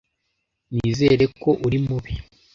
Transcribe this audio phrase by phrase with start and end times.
[0.73, 2.13] Nizere ko uri mubi.